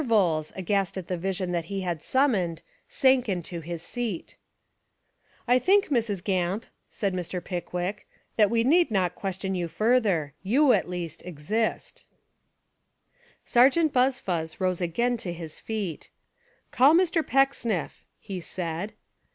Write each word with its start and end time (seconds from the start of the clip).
Vholes, 0.03 0.51
aghast 0.55 0.97
at 0.97 1.09
the 1.09 1.15
vision 1.15 1.51
that 1.51 1.65
he 1.65 1.81
had 1.81 2.01
summoned, 2.01 2.63
sank 2.87 3.29
into 3.29 3.59
his 3.61 3.83
seat. 3.83 4.35
"I 5.47 5.59
think, 5.59 5.89
Mrs. 5.89 6.23
Gamp," 6.23 6.65
said 6.89 7.13
Mr. 7.13 7.39
Pickwick, 7.39 8.07
"that 8.35 8.49
we 8.49 8.63
need 8.63 8.89
not 8.89 9.13
question 9.13 9.53
you 9.53 9.67
further. 9.67 10.33
You, 10.41 10.73
at 10.73 10.89
least, 10.89 11.23
exist." 11.23 12.05
220 13.45 13.89
Fiction 13.89 13.89
and 13.93 13.95
Reality 13.95 14.15
Sergeant 14.17 14.57
Buzfuz 14.57 14.59
rose 14.59 14.81
again 14.81 15.17
to 15.17 15.33
his 15.33 15.59
feet. 15.59 16.09
"Call 16.71 16.95
Mr. 16.95 17.23
Pecksniff," 17.27 18.03
he 18.19 18.41
said. 18.41 18.93